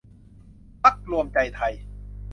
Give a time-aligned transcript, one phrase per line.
[0.81, 1.73] พรรครวมใจไทย